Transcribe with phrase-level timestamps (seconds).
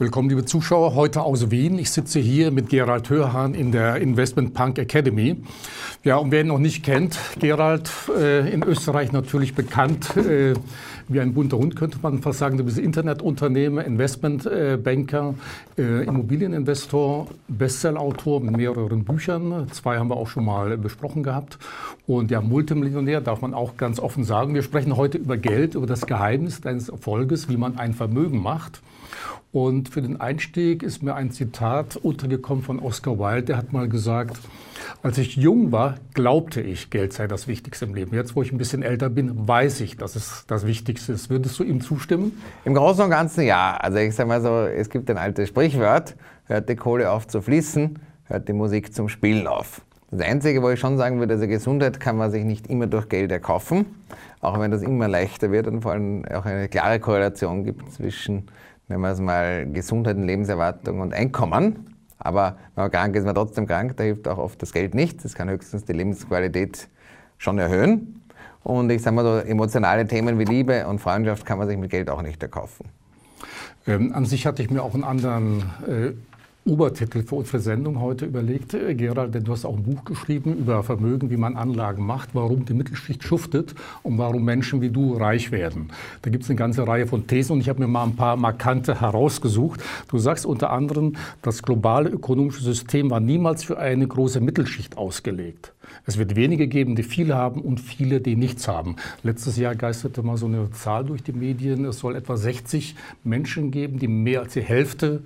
[0.00, 1.76] Willkommen, liebe Zuschauer, heute aus Wien.
[1.76, 5.42] Ich sitze hier mit Gerald Hörhan in der Investment Punk Academy.
[6.04, 10.54] Ja, und wer ihn noch nicht kennt, Gerald, äh, in Österreich natürlich bekannt äh,
[11.08, 12.58] wie ein bunter Hund, könnte man fast sagen.
[12.58, 15.34] Du bist Internetunternehmer, Investmentbanker,
[15.76, 19.66] äh, Immobilieninvestor, Bestsellerautor mit mehreren Büchern.
[19.72, 21.58] Zwei haben wir auch schon mal besprochen gehabt.
[22.06, 24.54] Und ja, Multimillionär darf man auch ganz offen sagen.
[24.54, 28.80] Wir sprechen heute über Geld, über das Geheimnis deines Erfolges, wie man ein Vermögen macht.
[29.52, 33.44] Und für den Einstieg ist mir ein Zitat untergekommen von Oscar Wilde.
[33.44, 34.38] Der hat mal gesagt,
[35.02, 38.14] als ich jung war, glaubte ich, Geld sei das Wichtigste im Leben.
[38.14, 41.30] Jetzt, wo ich ein bisschen älter bin, weiß ich, dass es das Wichtigste ist.
[41.30, 42.40] Würdest du ihm zustimmen?
[42.64, 43.76] Im Großen und Ganzen ja.
[43.76, 46.16] Also ich sage mal so, es gibt ein altes Sprichwort,
[46.46, 49.82] hört die Kohle auf zu fließen, hört die Musik zum Spielen auf.
[50.10, 53.10] Das Einzige, wo ich schon sagen würde, also Gesundheit kann man sich nicht immer durch
[53.10, 53.84] Geld erkaufen,
[54.40, 58.44] auch wenn das immer leichter wird und vor allem auch eine klare Korrelation gibt zwischen
[58.88, 61.94] wenn man es mal Gesundheit und Lebenserwartung und Einkommen.
[62.18, 63.96] Aber wenn man krank ist, ist man trotzdem krank.
[63.96, 65.24] Da hilft auch oft das Geld nicht.
[65.24, 66.88] Das kann höchstens die Lebensqualität
[67.36, 68.22] schon erhöhen.
[68.64, 71.90] Und ich sage mal so, emotionale Themen wie Liebe und Freundschaft kann man sich mit
[71.90, 72.86] Geld auch nicht erkaufen.
[73.86, 76.12] Ähm, an sich hatte ich mir auch einen anderen äh,
[76.68, 80.54] Obertitel für unsere Sendung heute überlegt, äh, Gerald, denn du hast auch ein Buch geschrieben
[80.54, 85.14] über Vermögen, wie man Anlagen macht, warum die Mittelschicht schuftet und warum Menschen wie du
[85.14, 85.88] reich werden.
[86.22, 88.36] Da gibt es eine ganze Reihe von Thesen und ich habe mir mal ein paar
[88.36, 89.82] markante herausgesucht.
[90.08, 95.72] Du sagst unter anderem, das globale ökonomische System war niemals für eine große Mittelschicht ausgelegt.
[96.04, 98.96] Es wird wenige geben, die viel haben und viele, die nichts haben.
[99.22, 101.84] Letztes Jahr geisterte mal so eine Zahl durch die Medien.
[101.86, 105.22] Es soll etwa 60 Menschen geben, die mehr als die Hälfte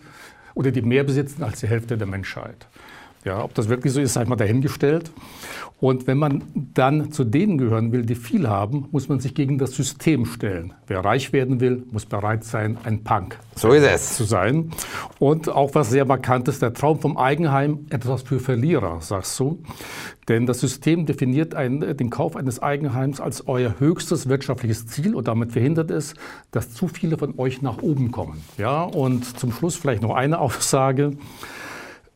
[0.55, 2.67] oder die mehr besitzen als die Hälfte der Menschheit.
[3.25, 5.11] Ja, ob das wirklich so ist, sei mal dahingestellt.
[5.83, 9.59] Und wenn man dann zu denen gehören will, die viel haben, muss man sich gegen
[9.59, 10.75] das System stellen.
[10.87, 14.17] Wer reich werden will, muss bereit sein, ein Punk so ist es.
[14.17, 14.71] zu sein.
[15.19, 19.61] Und auch was sehr markant ist, der Traum vom Eigenheim, etwas für Verlierer, sagst du.
[20.29, 25.27] Denn das System definiert ein, den Kauf eines Eigenheims als euer höchstes wirtschaftliches Ziel und
[25.27, 26.15] damit verhindert es,
[26.53, 28.41] dass zu viele von euch nach oben kommen.
[28.57, 31.13] Ja, und zum Schluss vielleicht noch eine Aussage.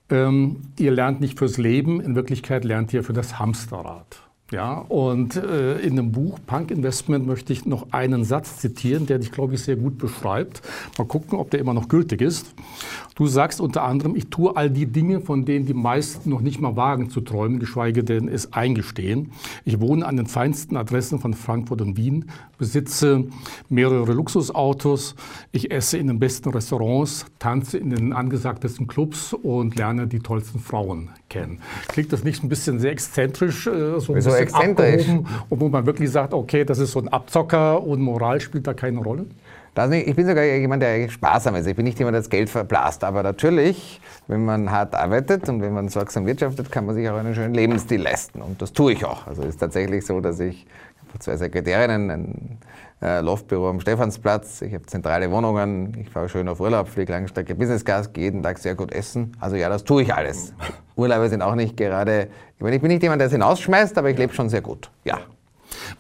[0.09, 4.26] Ähm, ihr lernt nicht fürs Leben, in Wirklichkeit lernt ihr für das Hamsterrad.
[4.53, 9.19] Ja, und äh, in dem Buch Punk Investment möchte ich noch einen Satz zitieren, der
[9.19, 10.63] dich, glaube ich, sehr gut beschreibt.
[10.99, 12.55] Mal gucken, ob der immer noch gültig ist.
[13.17, 16.61] Du sagst unter anderem, ich tue all die Dinge, von denen die meisten noch nicht
[16.61, 19.33] mal wagen zu träumen, geschweige denn es eingestehen.
[19.65, 22.27] Ich wohne an den feinsten Adressen von Frankfurt und Wien,
[22.57, 23.25] besitze
[23.69, 25.17] mehrere Luxusautos,
[25.51, 30.61] ich esse in den besten Restaurants, tanze in den angesagtesten Clubs und lerne die tollsten
[30.61, 31.59] Frauen kennen.
[31.89, 33.67] Klingt das nicht ein bisschen sehr exzentrisch?
[33.67, 35.25] Äh, so so.
[35.49, 38.75] Und wo man wirklich sagt, okay, das ist so ein Abzocker und Moral spielt da
[38.75, 39.27] keine Rolle?
[39.91, 41.67] Ich bin sogar jemand, der sparsam ist.
[41.67, 43.05] Ich bin nicht jemand, der das Geld verblasst.
[43.05, 47.17] Aber natürlich, wenn man hart arbeitet und wenn man sorgsam wirtschaftet, kann man sich auch
[47.17, 48.41] einen schönen Lebensstil leisten.
[48.41, 49.27] Und das tue ich auch.
[49.27, 50.67] Also es ist tatsächlich so, dass ich
[51.19, 52.59] zwei Sekretärinnen, ein
[53.03, 57.55] äh, Loftbüro am Stephansplatz, ich habe zentrale Wohnungen, ich fahre schön auf Urlaub, fliege Langstrecke
[57.55, 59.33] Business Class, gehe jeden Tag sehr gut essen.
[59.39, 60.55] Also ja, das tue ich alles.
[60.97, 64.11] Urlaube sind auch nicht gerade, ich, meine, ich bin nicht jemand, der es hinausschmeißt, aber
[64.11, 64.91] ich lebe schon sehr gut.
[65.05, 65.19] Ja.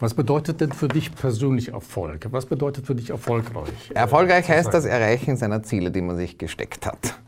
[0.01, 2.29] Was bedeutet denn für dich persönlich Erfolg?
[2.31, 3.91] Was bedeutet für dich erfolgreich?
[3.95, 7.19] Erfolgreich heißt das Erreichen seiner Ziele, die man sich gesteckt hat.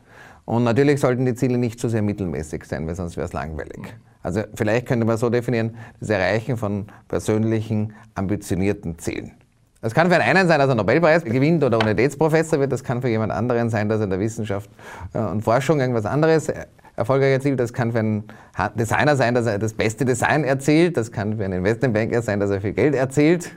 [0.45, 3.35] Und natürlich sollten die Ziele nicht zu so sehr mittelmäßig sein, weil sonst wäre es
[3.35, 3.95] langweilig.
[4.23, 9.33] Also vielleicht könnte man so definieren, das Erreichen von persönlichen, ambitionierten Zielen.
[9.81, 12.73] Das kann für einen sein, dass er Nobelpreis gewinnt oder Universitätsprofessor wird.
[12.73, 14.69] Das kann für jemand anderen sein, dass er in der Wissenschaft
[15.15, 16.51] äh, und Forschung irgendwas anderes
[16.97, 17.61] erfolgreich erzielt.
[17.61, 18.25] Das kann für einen
[18.75, 20.97] Designer sein, dass er das beste Design erzielt.
[20.97, 23.53] Das kann für einen Investmentbanker sein, dass er viel Geld erzielt.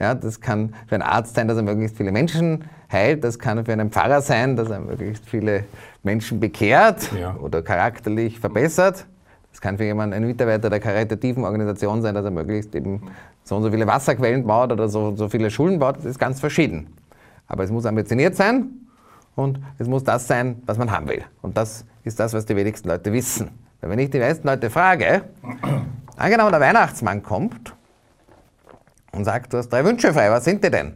[0.00, 3.24] Ja, das kann für einen Arzt sein, dass er möglichst viele Menschen heilt.
[3.24, 5.64] Das kann für einen Pfarrer sein, dass er möglichst viele
[6.02, 7.36] Menschen bekehrt ja.
[7.36, 9.06] oder charakterlich verbessert.
[9.54, 13.02] Das kann für jemanden ein Mitarbeiter der karitativen Organisation sein, dass er möglichst eben
[13.44, 15.98] so und so viele Wasserquellen baut oder so, so viele Schulen baut.
[15.98, 16.88] Das ist ganz verschieden.
[17.46, 18.70] Aber es muss ambitioniert sein
[19.36, 21.22] und es muss das sein, was man haben will.
[21.40, 23.50] Und das ist das, was die wenigsten Leute wissen.
[23.80, 25.22] Weil wenn ich die meisten Leute frage,
[26.16, 27.76] angenommen der Weihnachtsmann kommt
[29.12, 30.94] und sagt, du hast drei Wünsche frei, was sind die denn?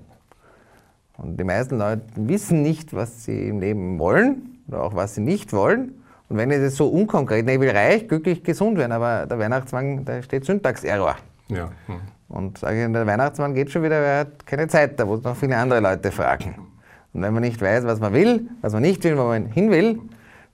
[1.17, 5.21] Und die meisten Leute wissen nicht, was sie im Leben wollen oder auch was sie
[5.21, 5.95] nicht wollen.
[6.29, 10.05] Und wenn es so unkonkret, ne, ich will reich, glücklich, gesund werden, aber der Weihnachtsmann,
[10.05, 11.17] da steht Syntax-Error.
[11.49, 11.71] Ja.
[11.87, 12.01] Hm.
[12.29, 15.35] Und sage ich, der Weihnachtsmann geht schon wieder, er hat keine Zeit, da muss noch
[15.35, 16.55] viele andere Leute fragen.
[17.15, 19.71] Und wenn man nicht weiß, was man will, was man nicht will, wo man hin
[19.71, 19.99] will,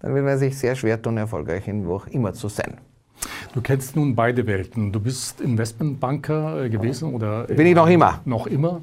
[0.00, 2.78] dann wird man sich sehr schwer tun, erfolgreich in wo auch immer zu sein.
[3.54, 4.90] Du kennst nun beide Welten.
[4.90, 8.20] Du bist Investmentbanker äh, gewesen oder bin ich noch immer.
[8.24, 8.80] Noch immer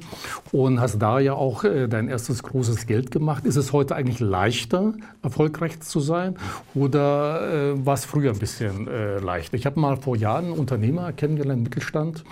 [0.50, 3.44] und hast da ja auch äh, dein erstes großes Geld gemacht.
[3.44, 6.36] Ist es heute eigentlich leichter, erfolgreich zu sein
[6.74, 9.58] oder äh, war es früher ein bisschen äh, leichter?
[9.58, 12.24] Ich habe mal vor Jahren einen Unternehmer kennengelernt, Mittelstand,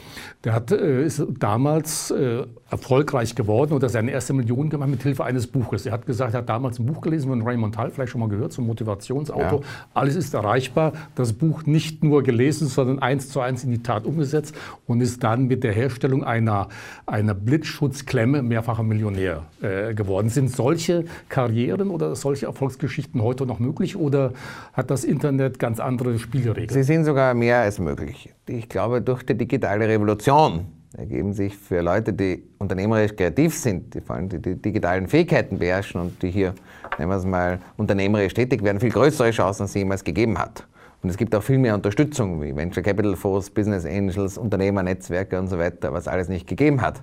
[0.45, 5.25] der hat, äh, ist damals äh, erfolgreich geworden oder seine erste Million gemacht mit Hilfe
[5.25, 5.87] eines Buches.
[5.87, 8.29] Er hat gesagt, er hat damals ein Buch gelesen von Raymond Hall, vielleicht schon mal
[8.29, 9.57] gehört, zum Motivationsauto.
[9.57, 9.67] Ja.
[9.93, 10.93] Alles ist erreichbar.
[11.17, 14.55] Das Buch nicht nur gelesen, sondern eins zu eins in die Tat umgesetzt
[14.87, 16.69] und ist dann mit der Herstellung einer,
[17.07, 20.29] einer Blitzschutzklemme mehrfacher Millionär äh, geworden.
[20.29, 24.33] Sind solche Karrieren oder solche Erfolgsgeschichten heute noch möglich oder
[24.73, 26.71] hat das Internet ganz andere Spielregeln?
[26.71, 28.33] Sie sind sogar mehr als möglich.
[28.47, 30.67] Ich glaube, durch die digitale Revolution
[30.97, 35.59] ergeben sich für Leute, die unternehmerisch kreativ sind, die vor allem die, die digitalen Fähigkeiten
[35.59, 36.55] beherrschen und die hier,
[36.99, 40.67] nehmen wir es mal, unternehmerisch tätig werden, viel größere Chancen, als es jemals gegeben hat.
[41.03, 45.47] Und es gibt auch viel mehr Unterstützung, wie Venture Capital Fonds, Business Angels, Unternehmernetzwerke und
[45.47, 47.01] so weiter, was alles nicht gegeben hat.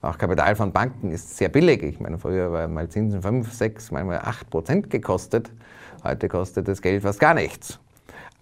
[0.00, 1.82] Auch Kapital von Banken ist sehr billig.
[1.82, 5.50] Ich meine, früher war mal Zinsen 5, 6, manchmal 8 Prozent gekostet.
[6.04, 7.78] Heute kostet das Geld fast gar nichts.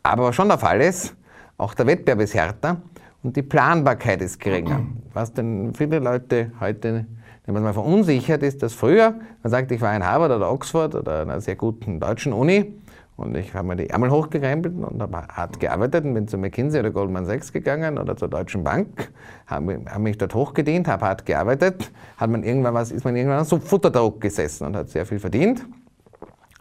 [0.03, 1.15] Aber was schon der Fall ist,
[1.57, 2.81] auch der Wettbewerb ist härter
[3.23, 4.87] und die Planbarkeit ist geringer.
[5.13, 7.07] Was denn viele Leute heute
[7.45, 10.95] wenn man mal verunsichert ist, dass früher, man sagt, ich war in Harvard oder Oxford
[10.95, 12.73] oder einer sehr guten deutschen Uni
[13.17, 16.81] und ich habe mir die Ärmel hochgerempelt und habe hart gearbeitet und bin zu McKinsey
[16.81, 19.11] oder Goldman Sachs gegangen oder zur Deutschen Bank,
[19.47, 23.45] habe, habe mich dort hochgedient, habe hart gearbeitet, hat man irgendwann was, ist man irgendwann
[23.45, 25.67] so Futterdruck gesessen und hat sehr viel verdient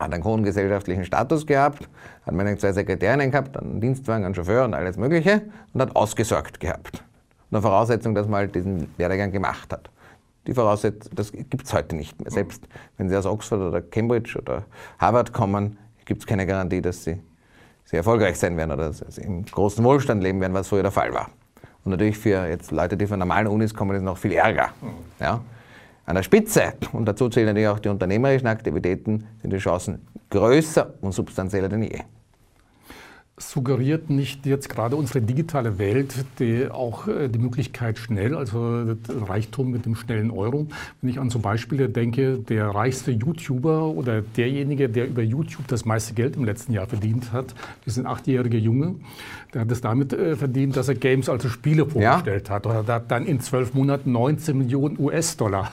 [0.02, 1.88] hat einen hohen gesellschaftlichen Status gehabt,
[2.26, 5.42] hat meine zwei Sekretärinnen gehabt, einen Dienstwagen, einen Chauffeur und alles Mögliche
[5.74, 7.04] und hat ausgesorgt gehabt.
[7.50, 9.90] Unter Voraussetzung, dass man halt diesen Werdegang gemacht hat.
[10.48, 12.32] Die Voraussetzung, das gibt es heute nicht mehr.
[12.32, 12.64] Selbst
[12.98, 14.64] wenn Sie aus Oxford oder Cambridge oder
[14.98, 17.20] Harvard kommen, gibt es keine Garantie, dass Sie
[17.86, 20.92] sehr erfolgreich sein werden oder dass Sie im großen Wohlstand leben werden, was früher der
[20.92, 21.30] Fall war.
[21.84, 24.70] Und natürlich für jetzt Leute, die von normalen Unis kommen, ist es noch viel ärger.
[25.20, 25.42] Ja?
[26.12, 30.96] An der Spitze, und dazu zählen natürlich auch die unternehmerischen Aktivitäten, sind die Chancen größer
[31.00, 32.02] und substanzieller denn je
[33.38, 39.72] suggeriert nicht jetzt gerade unsere digitale Welt die auch äh, die Möglichkeit schnell, also Reichtum
[39.72, 40.68] mit dem schnellen Euro.
[41.02, 45.86] Wenn ich an zum Beispiel denke, der reichste YouTuber oder derjenige, der über YouTube das
[45.86, 47.56] meiste Geld im letzten Jahr verdient hat,
[47.86, 48.96] das ist ein achtjähriger Junge,
[49.54, 52.56] der hat es damit äh, verdient, dass er Games, also Spiele vorgestellt ja.
[52.56, 52.66] hat.
[52.66, 55.72] Oder hat dann in zwölf Monaten 19 Millionen US-Dollar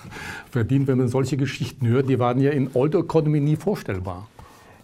[0.51, 0.87] verdient.
[0.87, 4.29] Wenn man solche Geschichten hört, die waren ja in Old Economy nie vorstellbar.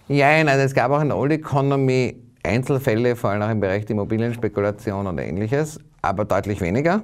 [0.08, 3.94] Ja, also es gab auch in Old Economy Einzelfälle, vor allem auch im Bereich der
[3.94, 7.02] Immobilienspekulation und ähnliches, aber deutlich weniger.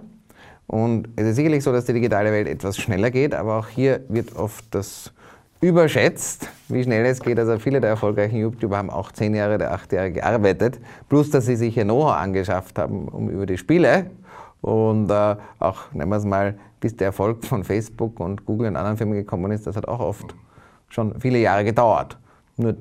[0.66, 4.00] Und es ist sicherlich so, dass die digitale Welt etwas schneller geht, aber auch hier
[4.08, 5.12] wird oft das
[5.60, 7.38] überschätzt, wie schnell es geht.
[7.38, 10.78] Also viele der erfolgreichen YouTuber haben auch zehn Jahre oder acht Jahre gearbeitet,
[11.08, 14.06] plus dass sie sich ihr Know-how angeschafft haben um über die Spiele.
[14.60, 18.76] Und äh, auch, nehmen wir es mal, bis der Erfolg von Facebook und Google und
[18.76, 20.34] anderen Firmen gekommen ist, das hat auch oft
[20.88, 22.16] schon viele Jahre gedauert.
[22.56, 22.76] Nur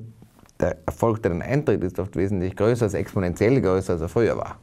[0.60, 4.36] der Erfolg, der dann eintritt, ist oft wesentlich größer, als exponentiell größer, als er früher
[4.36, 4.56] war.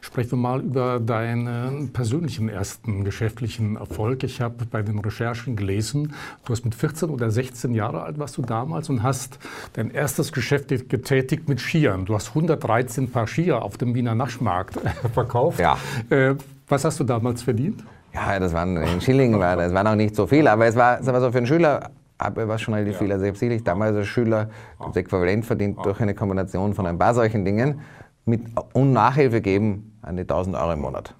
[0.00, 4.24] Sprechen wir mal über deinen persönlichen ersten geschäftlichen Erfolg.
[4.24, 6.14] Ich habe bei den Recherchen gelesen,
[6.44, 9.38] du hast mit 14 oder 16 Jahre alt warst du damals und hast
[9.74, 12.04] dein erstes Geschäft getätigt mit Skiern.
[12.04, 14.78] Du hast 113 Paar Skier auf dem Wiener Naschmarkt
[15.14, 15.60] verkauft.
[15.60, 15.78] Ja.
[16.10, 16.34] Äh,
[16.68, 17.84] was hast du damals verdient?
[18.12, 21.00] Ja, das waren in Schilling, war, das war noch nicht so viel, aber es war,
[21.00, 21.90] es war so für einen Schüler
[22.20, 22.98] aber war schon relativ ja.
[22.98, 23.12] viel.
[23.12, 24.50] Also ich habe sicherlich damals als Schüler
[24.84, 27.80] das Äquivalent verdient durch eine Kombination von ein paar solchen Dingen
[28.24, 28.42] mit
[28.74, 31.14] und Nachhilfe geben an die 1000 Euro im Monat.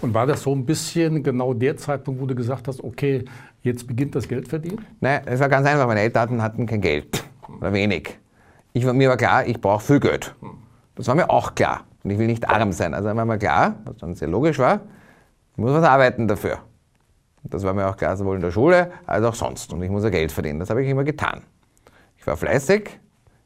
[0.00, 3.24] Und war das so ein bisschen genau der Zeitpunkt, wo du gesagt hast, okay,
[3.62, 4.84] jetzt beginnt das Geld verdienen?
[5.00, 5.86] Nein, es war ganz einfach.
[5.86, 7.24] Meine Eltern hatten kein Geld
[7.58, 8.18] oder wenig.
[8.72, 10.34] Ich, mir war klar, ich brauche viel Geld.
[10.94, 11.84] Das war mir auch klar.
[12.04, 12.94] Und ich will nicht arm sein.
[12.94, 14.80] Also war mir klar, was dann sehr logisch war,
[15.52, 16.58] ich muss was arbeiten dafür.
[17.44, 19.72] Das war mir auch klar, sowohl in der Schule als auch sonst.
[19.72, 20.58] Und ich muss ja Geld verdienen.
[20.58, 21.42] Das habe ich immer getan.
[22.16, 22.98] Ich war fleißig.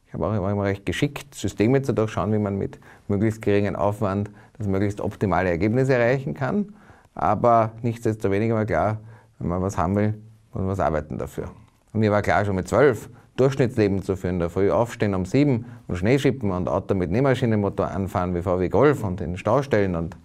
[0.06, 4.30] Ich habe auch immer recht geschickt, Systeme zu durchschauen, wie man mit möglichst geringem Aufwand
[4.58, 6.74] das möglichst optimale Ergebnis erreichen kann.
[7.14, 8.98] Aber nichtsdestoweniger war klar,
[9.38, 10.14] wenn man was haben will,
[10.52, 11.46] muss man was arbeiten dafür.
[11.92, 15.64] Und mir war klar, schon mit zwölf Durchschnittsleben zu führen, da früh aufstehen um sieben
[15.88, 19.62] und Schnee schippen und Auto mit Nähmaschinenmotor anfahren wie VW Golf und in den Stau
[19.62, 20.16] stellen und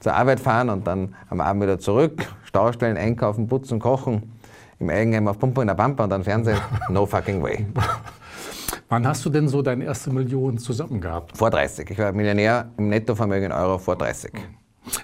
[0.00, 4.32] zur Arbeit fahren und dann am Abend wieder zurück, Staustellen, einkaufen, putzen, kochen,
[4.78, 6.58] im Eigenheim auf Pumpe in der Pampa und dann Fernsehen.
[6.88, 7.66] No fucking way.
[8.88, 11.36] Wann hast du denn so deine erste Million zusammen gehabt?
[11.36, 11.90] Vor 30.
[11.90, 14.32] Ich war Millionär im Nettovermögen Euro vor 30.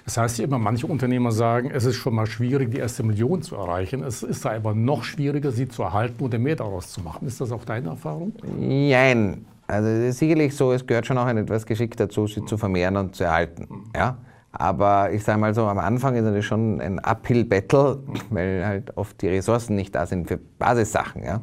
[0.03, 3.55] Das heißt immer, manche Unternehmer sagen, es ist schon mal schwierig, die erste Million zu
[3.55, 4.03] erreichen.
[4.03, 7.27] Es ist aber noch schwieriger, sie zu erhalten oder mehr daraus zu machen.
[7.27, 8.33] Ist das auch deine Erfahrung?
[8.59, 9.45] Nein.
[9.67, 12.57] Also es ist sicherlich so, es gehört schon auch ein etwas Geschick dazu, sie zu
[12.57, 13.67] vermehren und zu erhalten.
[13.95, 14.17] Ja?
[14.59, 17.99] Aber ich sage mal so, am Anfang ist natürlich schon ein Uphill-Battle,
[18.31, 21.23] weil halt oft die Ressourcen nicht da sind für Basissachen.
[21.23, 21.41] Ja?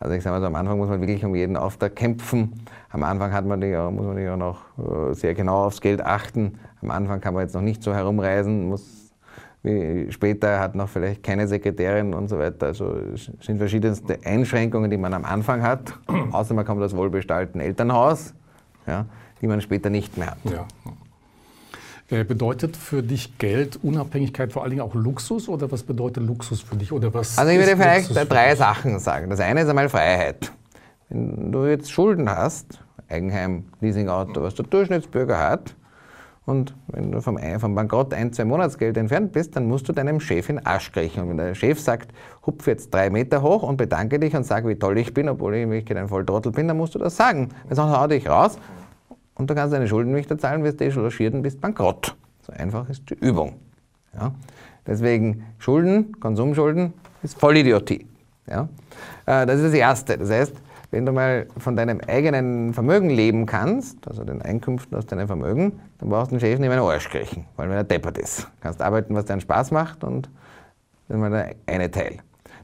[0.00, 2.64] Also ich sage mal so, am Anfang muss man wirklich um jeden Auftrag kämpfen.
[2.88, 6.58] Am Anfang hat man die, muss man ja noch äh, sehr genau aufs Geld achten.
[6.80, 9.04] Am Anfang kann man jetzt noch nicht so herumreisen, muss
[10.08, 12.66] später hat noch vielleicht keine Sekretärin und so weiter.
[12.66, 15.92] Also es sind verschiedenste Einschränkungen, die man am Anfang hat,
[16.32, 18.32] außer man kommt aus wohlbestallten Elternhaus,
[18.86, 19.04] ja,
[19.42, 20.38] die man später nicht mehr hat.
[20.44, 20.64] Ja.
[22.10, 26.62] Äh, bedeutet für dich Geld Unabhängigkeit vor allen Dingen auch Luxus oder was bedeutet Luxus
[26.62, 26.90] für dich?
[26.90, 29.28] Oder was also ich würde vielleicht drei Sachen sagen.
[29.28, 30.50] Das eine ist einmal Freiheit.
[31.10, 35.74] Wenn du jetzt Schulden hast, Eigenheim, Leasingauto, was der Durchschnittsbürger hat,
[36.46, 40.18] und wenn du vom, vom Bankrott ein, zwei Monatsgeld entfernt bist, dann musst du deinem
[40.18, 41.24] Chef in Arsch kriechen.
[41.24, 42.10] Und wenn der Chef sagt,
[42.46, 45.56] hupf jetzt drei Meter hoch und bedanke dich und sag, wie toll ich bin, obwohl
[45.56, 47.50] ich in Wirklichkeit ein Volltrottel bin, dann musst du das sagen.
[47.66, 48.58] Weil sonst hau dich raus
[49.38, 52.14] und du kannst deine Schulden nicht zahlen, wirst deschuldiert und bist bankrott.
[52.42, 53.54] So einfach ist die Übung.
[54.14, 54.32] Ja?
[54.86, 56.92] Deswegen Schulden, Konsumschulden,
[57.22, 58.06] ist Vollidiotie.
[58.46, 58.68] Ja?
[59.26, 60.18] Äh, das ist das Erste.
[60.18, 60.54] Das heißt,
[60.90, 65.80] wenn du mal von deinem eigenen Vermögen leben kannst, also den Einkünften aus deinem Vermögen,
[65.98, 68.40] dann brauchst du den Chef nicht mehr einen Arsch kriechen, weil er deppert ist.
[68.40, 70.30] Du kannst arbeiten, was dir Spaß macht und
[71.06, 72.18] das ist mal der eine Teil.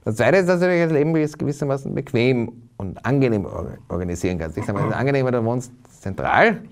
[0.05, 3.47] Das zweite ist, dass du das Leben gewissermaßen bequem und angenehm
[3.89, 4.59] organisieren kannst.
[4.59, 6.63] Ich sage mal, es ist angenehmer, du wohnst zentral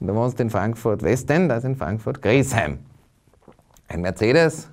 [0.00, 2.78] und du wohnst in Frankfurt Westend als in Frankfurt Griesheim.
[3.88, 4.70] Ein Mercedes,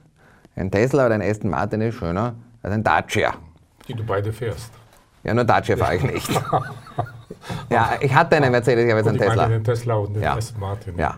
[0.56, 3.34] ein Tesla oder ein Aston Martin ist schöner als ein Dacia.
[3.88, 4.72] Die du beide fährst.
[5.24, 6.30] Ja, nur Dacia fahre ich nicht.
[7.70, 9.48] ja, ich hatte einen Mercedes, ich habe jetzt einen Tesla.
[9.48, 10.36] Den Tesla und den ja.
[10.36, 10.98] Aston Martin.
[10.98, 11.18] Ja.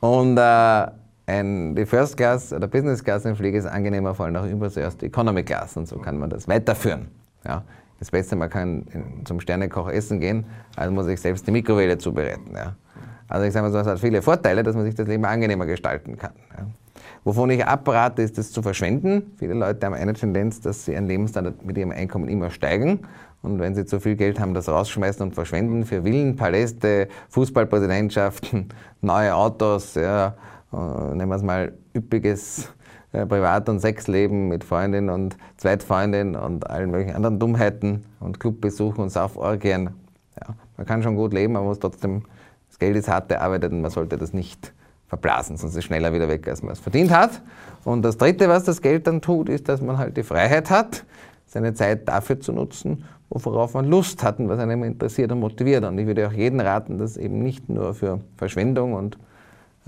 [0.00, 0.86] Und äh,
[1.26, 4.74] ein, die First Class oder Business Class im Flieger ist angenehmer, vor allem auch übers
[4.74, 5.76] die Economy Class.
[5.76, 7.08] Und so kann man das weiterführen.
[7.44, 7.62] Ja.
[7.98, 8.86] Das Beste, man kann
[9.24, 10.44] zum Sternekoch essen gehen,
[10.76, 12.54] also muss ich selbst die Mikrowelle zubereiten.
[12.54, 12.76] Ja.
[13.28, 15.66] Also ich sage mal so, es hat viele Vorteile, dass man sich das Leben angenehmer
[15.66, 16.32] gestalten kann.
[16.56, 16.66] Ja.
[17.24, 19.34] Wovon ich abrate, ist das zu verschwenden.
[19.38, 23.00] Viele Leute haben eine Tendenz, dass sie ihren Lebensstandard mit ihrem Einkommen immer steigen
[23.42, 28.68] und wenn sie zu viel Geld haben, das rausschmeißen und verschwenden für Villen, Paläste, Fußballpräsidentschaften,
[29.00, 30.34] neue Autos, ja,
[30.72, 32.68] äh, nehmen wir es mal üppiges
[33.12, 39.02] äh, Privat- und Sexleben mit Freundin und Zweitfreundin und allen möglichen anderen Dummheiten und Clubbesuchen
[39.02, 39.90] und Sauforgien.
[40.40, 42.22] Ja, man kann schon gut leben, man muss trotzdem,
[42.68, 44.72] das Geld ist hart erarbeitet und man sollte das nicht
[45.08, 47.40] verblasen, sonst ist es schneller wieder weg, als man es verdient hat.
[47.84, 51.04] Und das Dritte, was das Geld dann tut, ist, dass man halt die Freiheit hat,
[51.46, 55.84] seine Zeit dafür zu nutzen, worauf man Lust hat und was einem interessiert und motiviert.
[55.84, 59.18] Und ich würde auch jeden raten, das eben nicht nur für Verschwendung und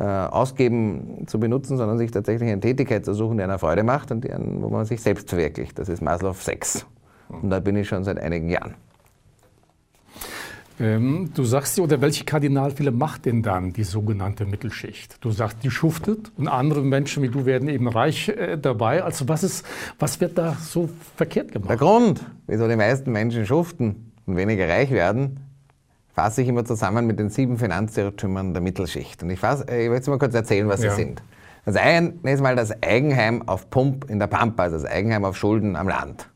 [0.03, 4.25] Ausgeben zu benutzen, sondern sich tatsächlich eine Tätigkeit zu suchen, die einer Freude macht und
[4.25, 5.79] die, wo man sich selbst verwirklicht.
[5.79, 6.87] Das ist Maslow 6.
[7.29, 8.75] Und da bin ich schon seit einigen Jahren.
[10.81, 15.23] Ähm, du sagst oder welche Kardinalfehler macht denn dann die sogenannte Mittelschicht?
[15.23, 19.05] Du sagst, die schuftet und andere Menschen wie du werden eben reich äh, dabei.
[19.05, 19.67] Also was, ist,
[19.99, 21.69] was wird da so verkehrt gemacht?
[21.69, 25.41] Der Grund, wieso die meisten Menschen schuften und weniger reich werden,
[26.15, 29.23] fasse ich immer zusammen mit den sieben Finanzirrtümern der Mittelschicht.
[29.23, 30.91] Und ich, fass, ich will jetzt mal kurz erzählen, was ja.
[30.91, 31.23] sie sind.
[31.65, 35.37] Das eine ist mal das Eigenheim auf Pump in der Pampa, also das Eigenheim auf
[35.37, 36.29] Schulden am Land.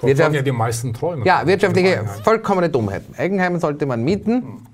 [0.00, 1.24] Wirtschaft, ja die meisten träumen.
[1.24, 3.14] Ja, wirtschaftliche, vollkommene Dummheiten.
[3.16, 4.66] Eigenheim sollte man mieten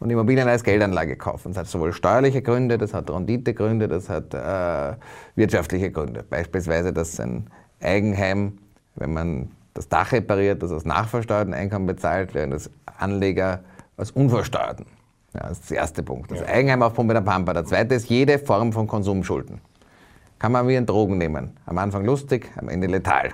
[0.00, 1.52] und Immobilien als Geldanlage kaufen.
[1.52, 4.96] Das hat sowohl steuerliche Gründe, das hat Renditegründe, das hat äh,
[5.36, 6.24] wirtschaftliche Gründe.
[6.28, 7.46] Beispielsweise, dass ein
[7.80, 8.58] Eigenheim,
[8.96, 13.60] wenn man das Dach repariert, das aus nachversteuerten Einkommen bezahlt, während das Anleger
[13.96, 14.86] aus unversteuerten.
[15.34, 16.30] Ja, das ist der erste Punkt.
[16.30, 16.46] Das ja.
[16.46, 17.52] Eigenheim auf Pumpe der Pampa.
[17.52, 19.60] Der zweite ist jede Form von Konsumschulden.
[20.38, 21.56] Kann man wie ein Drogen nehmen.
[21.66, 23.30] Am Anfang lustig, am Ende letal.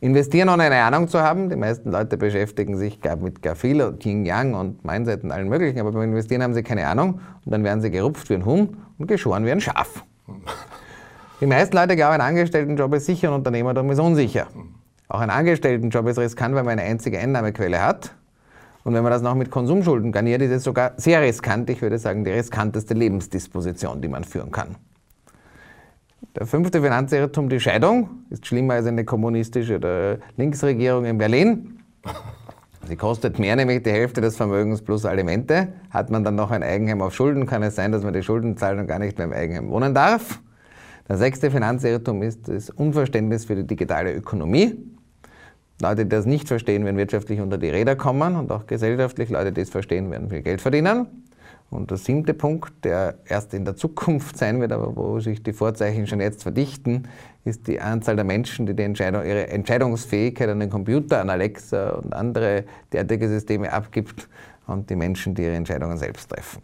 [0.00, 1.48] Investieren ohne eine Ahnung zu haben.
[1.48, 5.48] Die meisten Leute beschäftigen sich mit gar viel und Yin Yang und Mindset und allen
[5.48, 8.44] möglichen, aber beim Investieren haben sie keine Ahnung und dann werden sie gerupft wie ein
[8.44, 10.04] Huhn und geschoren wie ein Schaf.
[11.40, 14.46] Die meisten Leute glauben, ein Angestelltenjob ist sicher, ein Unternehmertum ist unsicher.
[15.08, 18.14] Auch ein Angestelltenjob ist riskant, weil man eine einzige Einnahmequelle hat.
[18.84, 21.70] Und wenn man das noch mit Konsumschulden garniert, ist es sogar sehr riskant.
[21.70, 24.76] Ich würde sagen, die riskanteste Lebensdisposition, die man führen kann.
[26.36, 31.78] Der fünfte Finanzirrtum, die Scheidung, ist schlimmer als eine kommunistische oder Linksregierung in Berlin.
[32.86, 35.68] Sie kostet mehr, nämlich die Hälfte des Vermögens plus Alimente.
[35.88, 38.58] Hat man dann noch ein Eigenheim auf Schulden, kann es sein, dass man die Schulden
[38.58, 40.40] zahlt und gar nicht mehr im Eigenheim wohnen darf.
[41.08, 44.76] Der sechste Finanzirrtum ist das Unverständnis für die digitale Ökonomie.
[45.80, 49.52] Leute, die das nicht verstehen, werden wirtschaftlich unter die Räder kommen und auch gesellschaftlich Leute,
[49.52, 51.06] die es verstehen, werden viel Geld verdienen.
[51.70, 55.52] Und der siebte Punkt, der erst in der Zukunft sein wird, aber wo sich die
[55.52, 57.08] Vorzeichen schon jetzt verdichten,
[57.44, 61.90] ist die Anzahl der Menschen, die, die Entscheidung, ihre Entscheidungsfähigkeit an den Computer, an Alexa
[61.90, 64.28] und andere derartige Systeme abgibt
[64.66, 66.62] und die Menschen, die ihre Entscheidungen selbst treffen.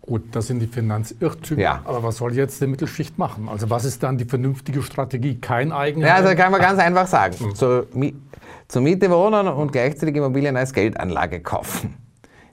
[0.00, 1.60] Gut, das sind die Finanzirrtümer.
[1.60, 1.80] Ja.
[1.84, 3.48] Aber was soll jetzt die Mittelschicht machen?
[3.48, 5.36] Also was ist dann die vernünftige Strategie?
[5.40, 6.08] Kein eigenes.
[6.08, 7.36] Ja, also kann man ganz einfach sagen.
[7.38, 7.54] Mhm.
[7.54, 7.86] Zur,
[8.68, 11.94] zur Miete wohnen und gleichzeitig Immobilien als Geldanlage kaufen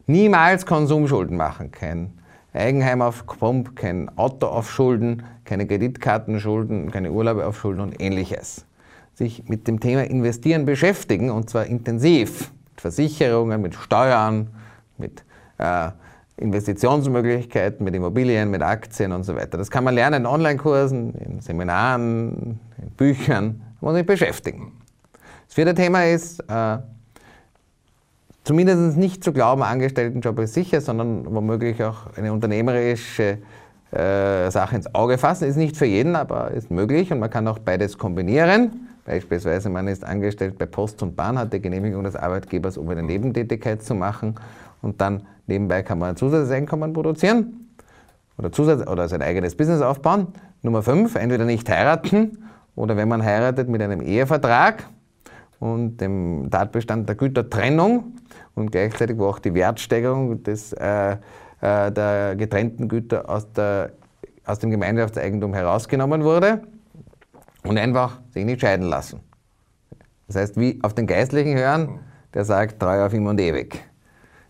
[0.08, 1.72] niemals Konsumschulden machen.
[1.72, 2.14] Kein
[2.54, 8.66] Eigenheim auf Pump, kein Auto auf Schulden, keine Kreditkartenschulden, keine Urlaube auf Schulden und ähnliches.
[9.14, 12.52] Sich mit dem Thema Investieren beschäftigen und zwar intensiv.
[12.72, 14.48] Mit Versicherungen, mit Steuern,
[14.98, 15.24] mit
[15.58, 15.90] äh,
[16.38, 19.58] Investitionsmöglichkeiten, mit Immobilien, mit Aktien und so weiter.
[19.58, 24.72] Das kann man lernen in Online-Kursen, in Seminaren, in Büchern, muss sich beschäftigen.
[25.48, 26.78] Das vierte Thema ist, äh,
[28.44, 33.40] zumindest nicht zu glauben, Angestelltenjob ist sicher, sondern womöglich auch eine unternehmerische
[33.92, 35.46] äh, Sache ins Auge fassen.
[35.48, 38.88] Ist nicht für jeden, aber ist möglich und man kann auch beides kombinieren.
[39.06, 43.02] Beispielsweise, man ist angestellt bei Post und Bahn, hat die Genehmigung des Arbeitgebers, um eine
[43.02, 44.36] Nebentätigkeit zu machen
[44.82, 47.68] und dann nebenbei kann man ein Zusatzeinkommen produzieren
[48.38, 50.28] oder, Zusatz oder sein eigenes Business aufbauen.
[50.62, 54.88] Nummer fünf, entweder nicht heiraten oder wenn man heiratet mit einem Ehevertrag
[55.60, 58.14] und dem Tatbestand der Gütertrennung
[58.56, 61.18] und gleichzeitig wo auch die Wertsteigerung des, äh,
[61.62, 63.92] äh, der getrennten Güter aus, der,
[64.46, 66.62] aus dem Gemeinschaftseigentum herausgenommen wurde
[67.64, 69.20] und einfach sich nicht scheiden lassen.
[70.28, 72.00] Das heißt, wie auf den Geistlichen hören,
[72.34, 73.84] der sagt, treu auf ihm und ewig.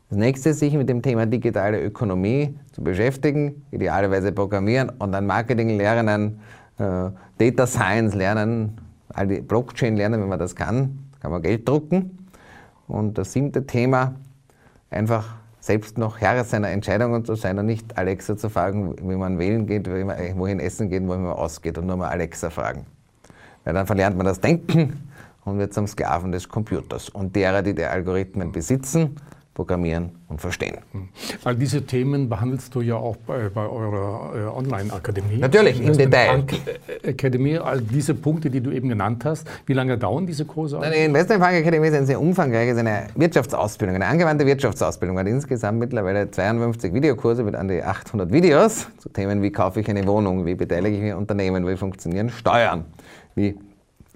[0.09, 5.25] Das nächste ist, sich mit dem Thema digitale Ökonomie zu beschäftigen, idealerweise programmieren, und dann
[5.25, 6.39] Marketing lernen,
[6.77, 11.67] äh, Data Science lernen, all die Blockchain lernen, wenn man das kann, kann man Geld
[11.67, 12.29] drucken.
[12.87, 14.15] Und das siebte Thema,
[14.89, 19.37] einfach selbst noch Herr seiner Entscheidungen zu sein und nicht Alexa zu fragen, wie man
[19.37, 22.85] wählen geht, wohin essen geht, wohin man ausgeht und nur mal Alexa fragen.
[23.65, 25.09] Weil dann verlernt man das Denken
[25.43, 27.09] und wird zum Sklaven des Computers.
[27.09, 29.17] Und derer, die die Algorithmen besitzen,
[29.57, 30.77] programmieren und verstehen.
[31.43, 35.37] All diese Themen behandelst du ja auch bei, bei eurer äh, Online-Akademie.
[35.37, 36.43] Natürlich, im Detail.
[37.03, 40.79] Akademie, all diese Punkte, die du eben genannt hast, wie lange dauern diese Kurse?
[40.79, 45.17] Die Investmentbank Akademie ist eine sehr umfangreiche, ist eine Wirtschaftsausbildung, eine angewandte Wirtschaftsausbildung.
[45.17, 49.89] Hat insgesamt mittlerweile 52 Videokurse mit an die 800 Videos zu Themen wie kaufe ich
[49.89, 52.85] eine Wohnung, wie beteilige ich mich an Unternehmen, wie funktionieren Steuern,
[53.33, 53.57] wie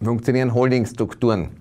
[0.03, 1.60] funktionieren Holdingstrukturen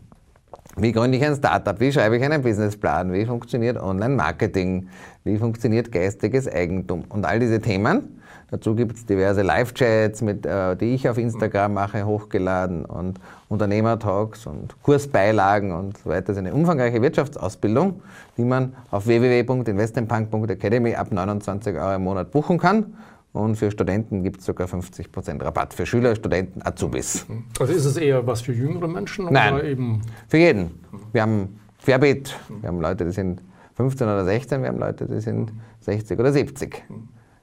[0.83, 1.79] wie gründe ich ein Startup?
[1.79, 3.13] Wie schreibe ich einen Businessplan?
[3.13, 4.89] Wie funktioniert Online-Marketing?
[5.25, 7.05] Wie funktioniert geistiges Eigentum?
[7.09, 8.21] Und all diese Themen.
[8.51, 14.75] Dazu gibt es diverse Live-Chats, äh, die ich auf Instagram mache, hochgeladen und Unternehmertalks und
[14.83, 16.23] Kursbeilagen und so weiter.
[16.23, 18.03] Das ist eine umfangreiche Wirtschaftsausbildung,
[18.37, 22.95] die man auf www.investmentpunk.academy ab 29 Euro im Monat buchen kann.
[23.33, 25.73] Und für Studenten gibt es sogar 50% Rabatt.
[25.73, 27.27] Für Schüler, Studenten, Azubis.
[27.61, 29.27] Also ist es eher was für jüngere Menschen?
[29.31, 30.71] Nein, oder eben für jeden.
[31.13, 32.37] Wir haben Querbeet.
[32.61, 33.43] Wir haben Leute, die sind
[33.75, 34.63] 15 oder 16.
[34.63, 36.83] Wir haben Leute, die sind 60 oder 70.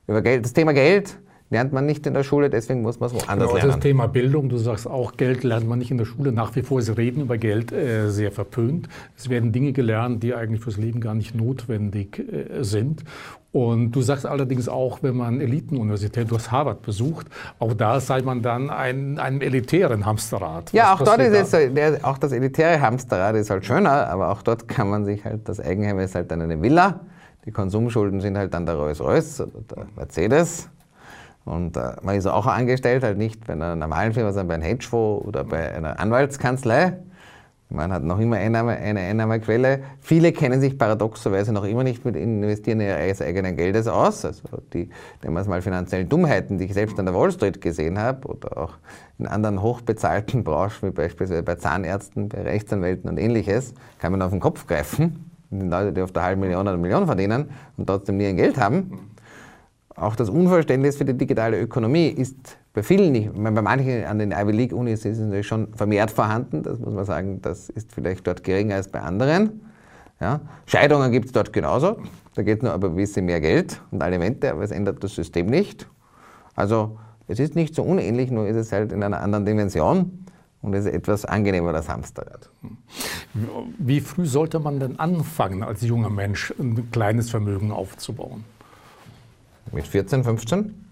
[0.08, 1.18] Über Geld, das Thema Geld
[1.50, 3.72] lernt man nicht in der Schule, deswegen muss man es woanders genau, lernen.
[3.72, 6.32] Das Thema Bildung, du sagst auch, Geld lernt man nicht in der Schule.
[6.32, 8.90] Nach wie vor ist Reden über Geld äh, sehr verpönt.
[9.16, 13.04] Es werden Dinge gelernt, die eigentlich fürs Leben gar nicht notwendig äh, sind.
[13.58, 17.26] Und du sagst allerdings auch, wenn man Elitenuniversität, du hast Harvard besucht,
[17.58, 20.72] auch da sei man dann ein, einem elitären Hamsterrad.
[20.74, 24.30] Ja, auch dort ist es so, der, auch das elitäre Hamsterrad ist halt schöner, aber
[24.30, 27.00] auch dort kann man sich halt, das Eigenheim ist halt dann eine Villa,
[27.48, 30.70] die Konsumschulden sind halt dann der Rolls-Royce oder der Mercedes
[31.44, 34.66] und äh, man ist auch angestellt, halt nicht bei einer normalen Firma, sondern bei einem
[34.66, 37.00] Hedgefonds oder bei einer Anwaltskanzlei.
[37.70, 39.82] Man hat noch immer Einnahme, eine Einnahmequelle.
[40.00, 44.24] Viele kennen sich paradoxerweise noch immer nicht mit Investieren ihres eigenen Geldes aus.
[44.24, 44.42] Also
[44.74, 44.90] die,
[45.22, 48.26] nehmen wir es mal finanziellen Dummheiten, die ich selbst an der Wall Street gesehen habe
[48.30, 48.74] oder auch
[49.20, 54.32] in anderen hochbezahlten Branchen, wie beispielsweise bei Zahnärzten, bei Rechtsanwälten und ähnliches, kann man auf
[54.32, 55.30] den Kopf greifen.
[55.50, 58.38] Die Leute, die auf der halben Million oder eine Million verdienen und trotzdem nie ein
[58.38, 59.12] Geld haben.
[59.94, 64.32] Auch das Unverständnis für die digitale Ökonomie ist bei vielen nicht, bei manchen an den
[64.32, 68.28] Ivy League Unis ist es schon vermehrt vorhanden, das muss man sagen, das ist vielleicht
[68.28, 69.62] dort geringer als bei anderen.
[70.20, 70.42] Ja.
[70.68, 71.98] Scheidungen gibt es dort genauso,
[72.36, 75.16] da geht es nur aber ein bisschen mehr Geld und Alimente, aber es ändert das
[75.16, 75.88] System nicht.
[76.56, 80.28] Also es ist nicht so unähnlich, nur ist es halt in einer anderen Dimension
[80.62, 82.48] und es ist etwas angenehmer, das Hamsterrad.
[83.80, 88.44] Wie früh sollte man denn anfangen, als junger Mensch ein kleines Vermögen aufzubauen?
[89.72, 90.87] Mit 14, 15?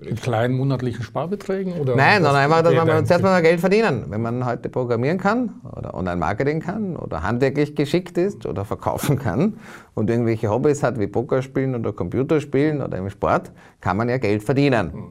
[0.00, 1.72] Mit kleinen monatlichen Sparbeträgen?
[1.72, 4.04] Oder Nein, sondern einfach, dass man zuerst mal Geld verdienen.
[4.08, 9.58] Wenn man heute programmieren kann oder Online-Marketing kann oder handwerklich geschickt ist oder verkaufen kann
[9.94, 14.44] und irgendwelche Hobbys hat wie Pokerspielen oder Computerspielen oder im Sport, kann man ja Geld
[14.44, 14.92] verdienen.
[14.92, 15.10] Hm.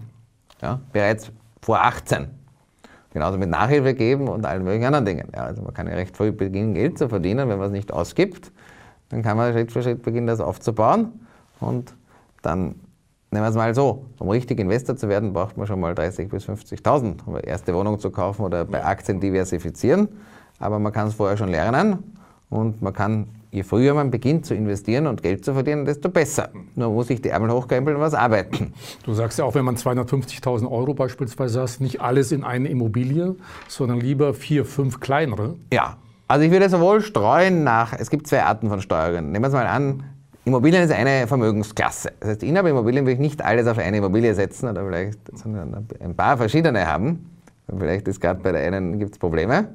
[0.61, 2.27] Ja, bereits vor 18.
[3.11, 5.27] Genauso mit Nachhilfe geben und allen möglichen anderen Dingen.
[5.35, 7.91] Ja, also man kann ja recht früh beginnen, Geld zu verdienen, wenn man es nicht
[7.91, 8.51] ausgibt.
[9.09, 11.27] Dann kann man Schritt für Schritt beginnen, das aufzubauen
[11.59, 11.93] und
[12.41, 12.75] dann
[13.29, 16.29] Nehmen wir es mal so, um richtig Investor zu werden, braucht man schon mal 30.000
[16.29, 20.07] bis 50.000, um eine erste Wohnung zu kaufen oder bei Aktien diversifizieren.
[20.59, 22.15] Aber man kann es vorher schon lernen
[22.49, 26.49] und man kann, je früher man beginnt zu investieren und Geld zu verdienen, desto besser.
[26.75, 28.73] Nur muss ich die Ärmel hochkrempeln und was arbeiten.
[29.03, 33.35] Du sagst ja auch, wenn man 250.000 Euro beispielsweise hast, nicht alles in eine Immobilie,
[33.67, 35.55] sondern lieber vier, fünf kleinere.
[35.73, 35.97] Ja,
[36.29, 39.31] also ich würde sowohl streuen nach, es gibt zwei Arten von Steuern.
[39.31, 40.03] Nehmen wir es mal an,
[40.47, 42.13] Immobilien ist eine Vermögensklasse.
[42.21, 45.19] Das heißt, Inhaberimmobilien will ich nicht alles auf eine Immobilie setzen oder vielleicht
[45.99, 47.29] ein paar verschiedene haben.
[47.67, 49.67] Vielleicht ist gerade bei der einen gibt es Probleme.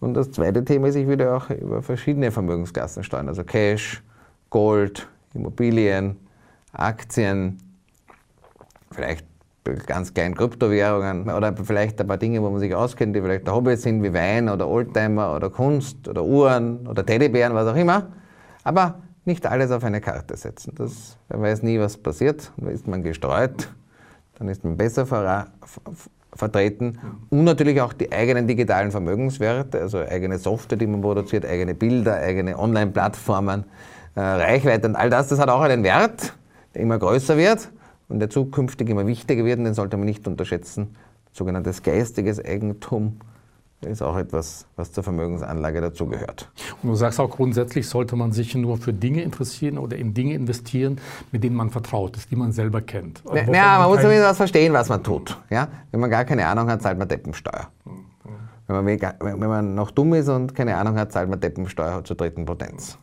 [0.00, 3.28] Und das zweite Thema ist, ich würde auch über verschiedene Vermögensklassen steuern.
[3.28, 4.02] Also Cash,
[4.50, 6.16] Gold, Immobilien,
[6.72, 7.58] Aktien,
[8.90, 9.24] vielleicht
[9.86, 13.54] ganz kleinen Kryptowährungen oder vielleicht ein paar Dinge, wo man sich auskennt, die vielleicht der
[13.54, 18.08] Hobby sind, wie Wein oder Oldtimer oder Kunst oder Uhren oder Teddybären, was auch immer.
[18.64, 20.74] Aber nicht alles auf eine Karte setzen.
[20.76, 22.52] Das, man weiß nie, was passiert.
[22.56, 23.68] Dann ist man gestreut,
[24.38, 25.46] dann ist man besser ver
[26.32, 26.98] vertreten.
[27.28, 32.14] Und natürlich auch die eigenen digitalen Vermögenswerte, also eigene Software, die man produziert, eigene Bilder,
[32.14, 33.64] eigene Online-Plattformen,
[34.14, 36.34] äh, Reichweite und all das, das hat auch einen Wert,
[36.74, 37.70] der immer größer wird
[38.08, 40.94] und der zukünftig immer wichtiger wird und den sollte man nicht unterschätzen.
[41.32, 43.20] Sogenanntes geistiges Eigentum
[43.86, 46.50] ist auch etwas, was zur Vermögensanlage dazugehört.
[46.82, 50.34] Und du sagst auch grundsätzlich, sollte man sich nur für Dinge interessieren oder in Dinge
[50.34, 51.00] investieren,
[51.32, 53.22] mit denen man vertraut ist, die man selber kennt.
[53.24, 55.38] Ja, also ja man muss zumindest was verstehen, was man tut.
[55.48, 55.68] Ja?
[55.90, 57.68] Wenn man gar keine Ahnung hat, zahlt man Deppensteuer.
[58.66, 62.16] Wenn man, wenn man noch dumm ist und keine Ahnung hat, zahlt man Deppensteuer zur
[62.16, 62.98] dritten Potenz.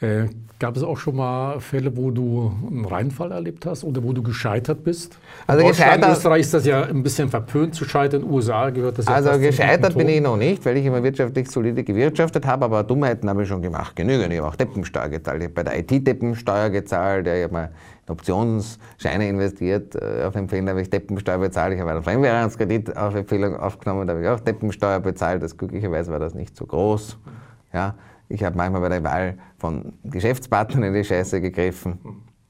[0.00, 0.26] Äh,
[0.58, 4.22] gab es auch schon mal Fälle, wo du einen Reinfall erlebt hast oder wo du
[4.22, 5.18] gescheitert bist?
[5.46, 8.20] Also in Deutschland, gescheitert, Österreich ist das ja ein bisschen verpönt zu scheitern.
[8.20, 11.02] In den USA gehört das ja Also gescheitert bin ich noch nicht, weil ich immer
[11.02, 13.96] wirtschaftlich solide gewirtschaftet habe, aber Dummheiten habe ich schon gemacht.
[13.96, 14.32] Genügend.
[14.34, 15.38] Ich habe auch Deppensteuer gezahlt.
[15.38, 17.26] Ich habe bei der IT-Deppensteuer gezahlt.
[17.26, 17.70] Ich habe mal
[18.06, 19.94] in Optionsscheine investiert.
[19.94, 21.72] Äh, auf Empfehlung habe ich Deppensteuer bezahlt.
[21.72, 24.06] Ich habe einen Fremdwährungskredit auf Empfehlung aufgenommen.
[24.06, 25.42] Da habe ich auch Deppensteuer bezahlt.
[25.42, 27.16] Das glücklicherweise war das nicht so groß.
[27.72, 27.94] Ja.
[28.28, 31.98] Ich habe manchmal bei der Wahl von Geschäftspartnern in die Scheiße gegriffen.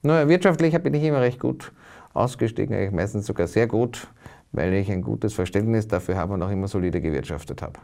[0.03, 1.73] Nur wirtschaftlich bin ich immer recht gut
[2.15, 4.09] ausgestiegen, eigentlich meistens sogar sehr gut,
[4.53, 7.79] weil ich ein gutes Verständnis dafür habe und auch immer solide gewirtschaftet habe.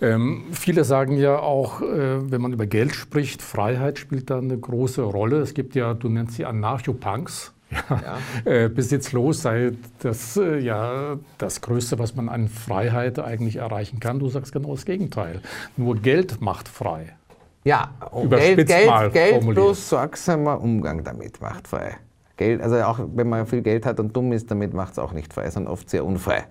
[0.00, 4.56] Ähm, viele sagen ja auch, äh, wenn man über Geld spricht, Freiheit spielt da eine
[4.56, 5.38] große Rolle.
[5.40, 7.52] Es gibt ja, du nennst sie Anarcho-Punks.
[7.70, 14.00] Ja, Äh, besitzlos sei das äh, ja das Größte, was man an Freiheit eigentlich erreichen
[14.00, 14.18] kann.
[14.18, 15.40] Du sagst genau das Gegenteil.
[15.76, 17.14] Nur Geld macht frei.
[17.64, 17.90] Ja,
[18.28, 21.96] Geld, Geld, Geld plus sorgsamer Umgang damit macht frei.
[22.36, 25.12] Geld, also auch wenn man viel Geld hat und dumm ist, damit macht es auch
[25.12, 26.44] nicht frei, sondern oft sehr unfrei.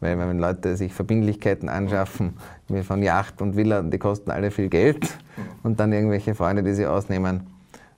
[0.00, 2.34] Weil wenn Leute sich Verbindlichkeiten anschaffen,
[2.68, 5.16] wie von Yacht und Villa, die kosten alle viel Geld
[5.62, 7.46] und dann irgendwelche Freunde, die sie ausnehmen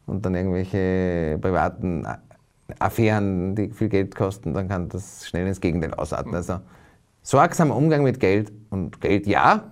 [0.07, 2.07] und dann irgendwelche privaten
[2.79, 6.35] Affären, die viel Geld kosten, dann kann das schnell ins Gegenteil ausarten.
[6.35, 6.61] Also
[7.23, 9.65] sorgsamer Umgang mit Geld und Geld ja,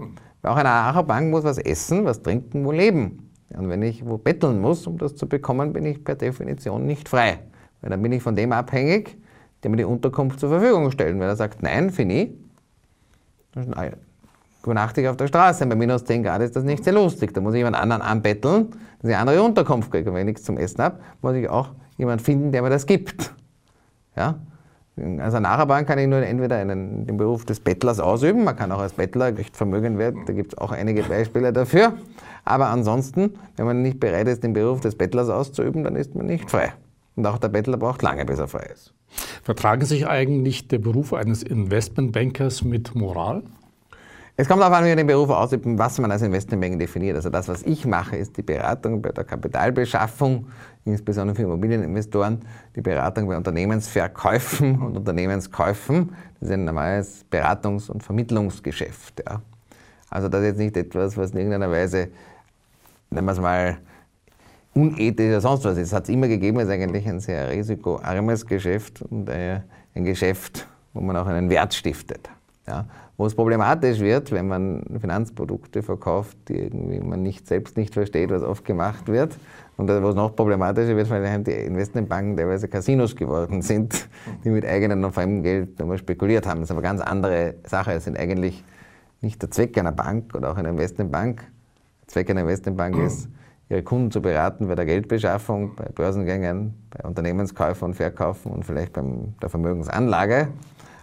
[0.42, 3.30] auch eine Arabank muss was essen, was trinken, wo leben.
[3.57, 7.09] Und wenn ich wo betteln muss, um das zu bekommen, bin ich per Definition nicht
[7.09, 7.38] frei.
[7.80, 9.16] Weil dann bin ich von dem abhängig,
[9.62, 11.14] der mir die Unterkunft zur Verfügung stellt.
[11.14, 12.37] Wenn er sagt, nein, fini,
[13.54, 13.74] dann
[14.62, 15.64] übernachte ich auf der Straße.
[15.66, 17.33] Bei minus 10 Grad ist das nicht sehr lustig.
[17.33, 20.11] Da muss ich jemand anderen anbetteln, dass ich eine andere Unterkunft kriege.
[20.11, 22.87] Und wenn ich nichts zum Essen habe, muss ich auch jemand finden, der mir das
[22.87, 23.35] gibt.
[24.16, 24.38] Ja?
[24.96, 28.78] Als Nachbarn kann ich nur entweder einen, den Beruf des Bettlers ausüben, man kann auch
[28.78, 31.94] als Bettler recht vermögend werden, da gibt es auch einige Beispiele dafür.
[32.44, 36.26] Aber ansonsten, wenn man nicht bereit ist, den Beruf des Bettlers auszuüben, dann ist man
[36.26, 36.72] nicht frei.
[37.16, 38.94] Und auch der Bettler braucht lange, bis er frei ist.
[39.42, 43.42] Vertragen sich eigentlich der Beruf eines Investmentbankers mit Moral?
[44.37, 47.14] Es kommt darauf an, wie man den Beruf ausübt was man als Investmentbanking definiert.
[47.14, 50.49] Also das, was ich mache, ist die Beratung bei der Kapitalbeschaffung,
[50.85, 52.40] insbesondere für Immobilieninvestoren,
[52.75, 56.16] die Beratung bei Unternehmensverkäufen und Unternehmenskäufen.
[56.40, 59.23] Das ist ein normales Beratungs- und Vermittlungsgeschäft.
[59.25, 59.40] Ja.
[60.11, 62.09] Also das ist jetzt nicht etwas, was in irgendeiner Weise,
[63.11, 63.79] nennen wir es mal,
[64.75, 65.87] unethisch oder sonst was ist.
[65.88, 69.62] Es hat es immer gegeben, es ist eigentlich ein sehr risikoarmes Geschäft und ein
[69.94, 72.29] Geschäft, wo man auch einen Wert stiftet.
[72.66, 72.87] Ja.
[73.16, 78.31] Wo es problematisch wird, wenn man Finanzprodukte verkauft, die irgendwie man nicht, selbst nicht versteht,
[78.31, 79.38] was oft gemacht wird.
[79.77, 84.09] Und wo es noch problematischer wird, weil die Investmentbanken teilweise Casinos geworden sind,
[84.44, 86.61] die mit eigenem und fremdem Geld nochmal spekuliert haben.
[86.61, 87.92] Das ist aber eine ganz andere Sache.
[87.92, 88.64] Es sind eigentlich
[89.20, 91.38] nicht der Zweck einer Bank oder auch einer Investmentbank.
[92.03, 93.29] Der Zweck einer Investmentbank ist,
[93.68, 98.92] ihre Kunden zu beraten bei der Geldbeschaffung, bei Börsengängen, bei Unternehmenskäufen und Verkaufen und vielleicht
[98.92, 99.03] bei
[99.40, 100.48] der Vermögensanlage,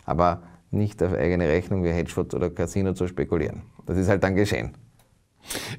[0.05, 3.63] aber nicht auf eigene Rechnung wie Hedgefonds oder Casino zu spekulieren.
[3.85, 4.71] Das ist halt dann geschehen.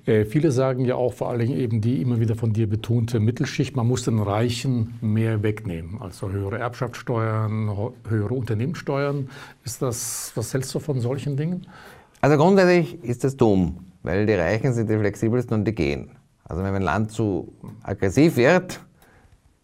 [0.07, 3.21] Äh, viele sagen ja auch, vor allen Dingen eben die immer wieder von dir betonte
[3.21, 9.31] Mittelschicht, man muss den Reichen mehr wegnehmen, also höhere Erbschaftssteuern, höhere Unternehmenssteuern.
[9.65, 11.67] Ist das, was hältst du von solchen Dingen?
[12.21, 16.11] Also grundsätzlich ist das dumm, weil die Reichen sind die flexibelsten und die gehen.
[16.45, 17.53] Also wenn ein Land zu
[17.83, 18.81] aggressiv wird,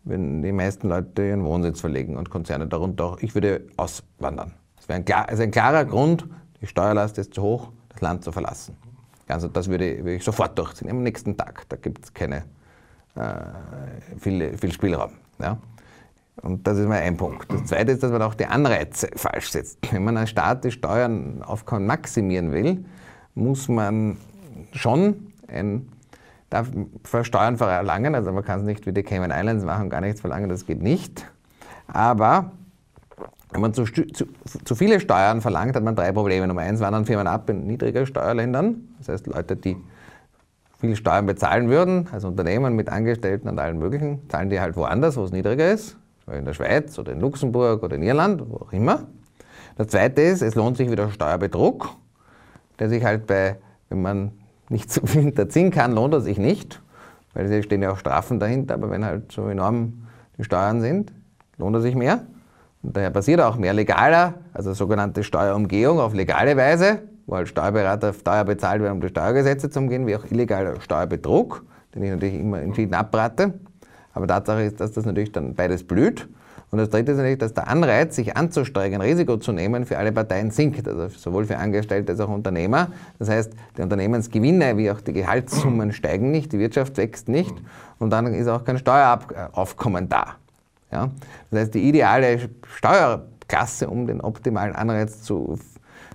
[0.04, 4.54] wenn die meisten Leute ihren Wohnsitz verlegen und Konzerne darunter auch, ich würde auswandern.
[4.88, 6.26] Das wäre ein, also ein klarer Grund,
[6.60, 8.76] die Steuerlast ist zu hoch, das Land zu verlassen.
[9.28, 11.68] Also das würde, würde ich sofort durchziehen, am nächsten Tag.
[11.68, 12.44] Da gibt es keine
[13.14, 15.12] äh, viel, viel Spielraum.
[15.38, 15.58] Ja?
[16.42, 17.52] Und das ist mal ein Punkt.
[17.52, 19.78] Das zweite ist, dass man auch die Anreize falsch setzt.
[19.92, 22.84] Wenn man als Staat die Steueraufkommen maximieren will,
[23.34, 24.16] muss man
[24.72, 25.88] schon ein
[26.50, 26.68] darf
[27.22, 30.48] Steuern verlangen, also man kann es nicht wie die Cayman Islands machen, gar nichts verlangen,
[30.48, 31.30] das geht nicht.
[31.86, 32.52] Aber
[33.50, 34.04] wenn man zu, zu,
[34.64, 36.46] zu, viele Steuern verlangt, hat man drei Probleme.
[36.46, 38.88] Nummer eins wandern Firmen ab in niedriger Steuerländern.
[38.98, 39.76] Das heißt, Leute, die
[40.80, 45.16] viel Steuern bezahlen würden, also Unternehmen mit Angestellten und allen möglichen, zahlen die halt woanders,
[45.16, 45.96] wo es niedriger ist.
[46.30, 49.06] In der Schweiz oder in Luxemburg oder in Irland, wo auch immer.
[49.76, 51.88] Das zweite ist, es lohnt sich wieder Steuerbetrug,
[52.78, 53.56] der sich halt bei,
[53.88, 54.32] wenn man
[54.68, 56.82] nicht so viel hinterziehen kann, lohnt er sich nicht,
[57.32, 60.06] weil es stehen ja auch Strafen dahinter, aber wenn halt so enorm
[60.36, 61.12] die Steuern sind,
[61.56, 62.26] lohnt er sich mehr.
[62.92, 68.44] Daher passiert auch mehr legaler, also sogenannte Steuerumgehung auf legale Weise, wo halt Steuerberater Steuer
[68.44, 72.60] bezahlt werden, um die Steuergesetze zu umgehen, wie auch illegaler Steuerbetrug, den ich natürlich immer
[72.60, 73.54] entschieden abrate.
[74.14, 76.28] Aber Tatsache ist, dass das natürlich dann beides blüht.
[76.70, 80.12] Und das Dritte ist natürlich, dass der Anreiz, sich anzustrengen, Risiko zu nehmen, für alle
[80.12, 82.88] Parteien sinkt, also sowohl für Angestellte als auch Unternehmer.
[83.18, 87.54] Das heißt, die Unternehmensgewinne wie auch die Gehaltssummen steigen nicht, die Wirtschaft wächst nicht
[87.98, 90.36] und dann ist auch kein Steueraufkommen da.
[90.90, 91.10] Ja?
[91.50, 95.58] Das heißt, die ideale Steuerklasse, um den optimalen Anreiz zu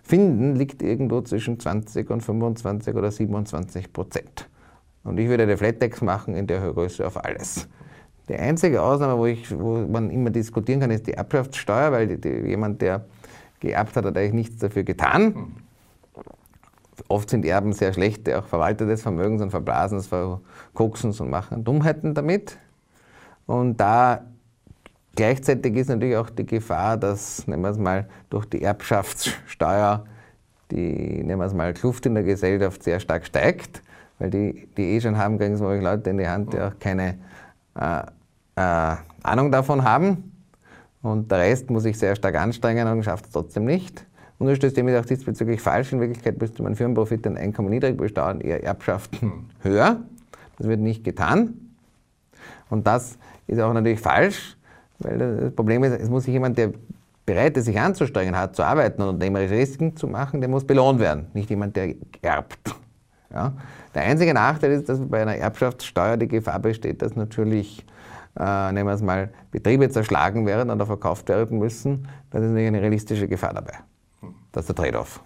[0.04, 4.50] finden, liegt irgendwo zwischen 20 und 25 oder 27 Prozent.
[5.04, 7.68] Und ich würde eine Flattex machen in der Größe auf alles.
[8.30, 12.22] Die einzige Ausnahme, wo, ich, wo man immer diskutieren kann, ist die Erbschaftssteuer, weil die,
[12.22, 13.06] die, jemand, der
[13.60, 15.54] geerbt hat, hat eigentlich nichts dafür getan.
[17.10, 21.64] Oft sind Erben sehr schlechte, auch Verwalter des Vermögens und verblasen es, verkoksen und machen
[21.66, 22.58] Dummheiten damit.
[23.46, 24.24] Und da
[25.16, 30.06] gleichzeitig ist natürlich auch die Gefahr, dass, nehmen wir es mal, durch die Erbschaftssteuer
[30.72, 33.82] die, nehmen wir es mal, Kluft in der Gesellschaft sehr stark steigt,
[34.20, 37.20] weil die, die eh schon haben, kriegen es Leute in die Hand, die auch keine
[37.76, 38.02] äh,
[38.56, 40.32] äh, Ahnung davon haben.
[41.02, 44.06] Und der Rest muss sich sehr stark anstrengen und schafft es trotzdem nicht.
[44.40, 45.94] Und das ist auch diesbezüglich falsch.
[45.94, 50.02] In Wirklichkeit müsste man Firmenprofit und Einkommen niedrig besteuern, eher Erbschaften höher.
[50.58, 51.54] Das wird nicht getan.
[52.70, 54.58] Und das ist auch natürlich falsch,
[55.00, 56.72] weil das Problem ist, es muss sich jemand, der
[57.26, 61.00] bereit ist, sich anzustrengen hat, zu arbeiten und unternehmerische Risiken zu machen, der muss belohnt
[61.00, 62.76] werden, nicht jemand, der erbt.
[63.32, 63.54] Ja?
[63.96, 67.86] Der einzige Nachteil ist, dass bei einer Erbschaftssteuer die Gefahr besteht, dass natürlich,
[68.40, 72.08] äh, nehmen wir es mal, Betriebe zerschlagen werden oder verkauft werden müssen.
[72.32, 73.74] Das ist natürlich eine realistische Gefahr dabei.
[74.52, 75.22] Das ist der Trade-off.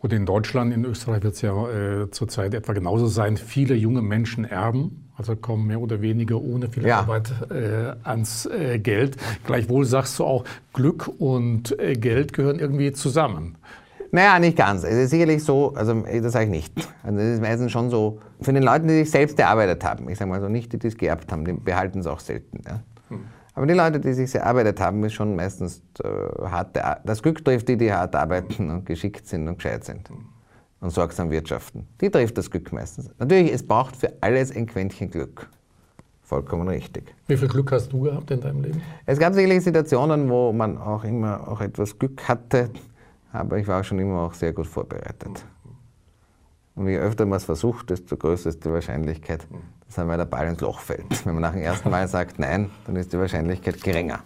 [0.00, 3.36] Gut, in Deutschland, in Österreich wird es ja äh, zurzeit etwa genauso sein.
[3.36, 6.98] Viele junge Menschen erben, also kommen mehr oder weniger ohne viel ja.
[7.00, 9.16] Arbeit äh, ans äh, Geld.
[9.46, 13.56] Gleichwohl sagst du auch, Glück und äh, Geld gehören irgendwie zusammen.
[14.12, 14.84] Naja, nicht ganz.
[14.84, 16.72] Es ist sicherlich so, also das sage ich nicht.
[17.02, 20.18] Also es ist meistens schon so, für den Leuten, die sich selbst erarbeitet haben, ich
[20.18, 22.60] sage mal so nicht, die es geerbt haben, die behalten es auch selten.
[22.66, 22.82] Ja.
[23.08, 23.20] Hm.
[23.56, 26.08] Aber die Leute, die sich erarbeitet haben, ist schon meistens äh,
[26.44, 30.10] harte, das Glück trifft die, die hart arbeiten und geschickt sind und gescheit sind
[30.80, 31.88] und sorgsam wirtschaften.
[32.02, 33.10] Die trifft das Glück meistens.
[33.18, 35.48] Natürlich, es braucht für alles ein Quäntchen Glück.
[36.20, 37.14] Vollkommen richtig.
[37.28, 38.82] Wie viel Glück hast du gehabt in deinem Leben?
[39.06, 42.68] Es gab sicherlich Situationen, wo man auch immer auch etwas Glück hatte,
[43.32, 45.46] aber ich war schon immer auch sehr gut vorbereitet.
[46.74, 49.46] Und je öfter man es versucht, desto größer ist die Wahrscheinlichkeit,
[49.86, 51.24] dass einmal der Ball ins Loch fällt.
[51.24, 54.20] Wenn man nach dem ersten Mal sagt Nein, dann ist die Wahrscheinlichkeit geringer.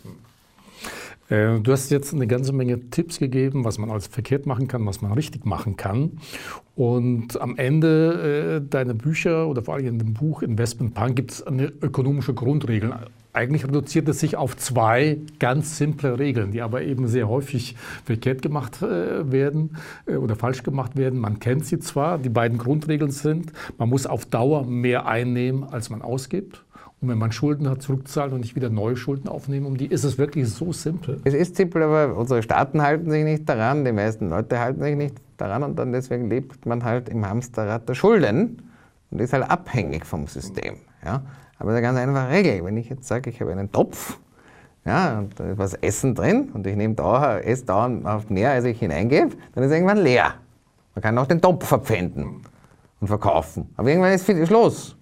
[1.29, 4.85] Äh, du hast jetzt eine ganze Menge Tipps gegeben, was man alles verkehrt machen kann,
[4.87, 6.19] was man richtig machen kann.
[6.75, 11.31] Und am Ende äh, deiner Bücher oder vor allem in dem Buch Investment Punk gibt
[11.33, 12.93] es eine ökonomische Grundregel
[13.33, 18.43] eigentlich reduziert es sich auf zwei ganz simple Regeln, die aber eben sehr häufig verkehrt
[18.43, 21.19] gemacht äh, werden äh, oder falsch gemacht werden.
[21.19, 25.91] Man kennt sie zwar, die beiden Grundregeln sind, man muss auf Dauer mehr einnehmen, als
[25.91, 26.65] man ausgibt.
[27.01, 30.05] Und wenn man Schulden hat, zurückzahlen und nicht wieder neue Schulden aufnehmen, um die ist
[30.05, 31.19] es wirklich so simpel.
[31.25, 34.97] Es ist simpel, aber unsere Staaten halten sich nicht daran, die meisten Leute halten sich
[34.97, 38.63] nicht daran und dann deswegen lebt man halt im Hamsterrad der Schulden
[39.11, 40.77] und ist halt abhängig vom System.
[41.03, 41.23] Ja?
[41.61, 42.65] Aber eine ganz einfache Regel.
[42.65, 44.19] Wenn ich jetzt sage, ich habe einen Topf,
[44.87, 48.65] ja, und da ist was Essen drin und ich nehme dauer, esse dauernd mehr, als
[48.65, 50.35] ich hineingebe, dann ist irgendwann leer.
[50.95, 52.41] Man kann auch den Topf verpfänden
[53.01, 53.69] und verkaufen.
[53.77, 54.97] Aber irgendwann ist viel Schluss.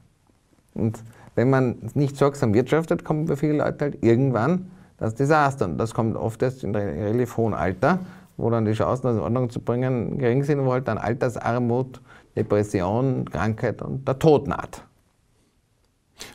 [0.75, 1.03] Und
[1.37, 4.68] wenn man nicht sorgsam wirtschaftet, kommt für viele Leute halt irgendwann
[4.99, 5.66] das Desaster.
[5.66, 8.01] Und das kommt oft erst in relativ hohen Alter,
[8.37, 12.01] wo dann die Chancen, das in Ordnung zu bringen, gering sind, wo halt dann Altersarmut,
[12.37, 14.83] Depression, Krankheit und der Tod naht.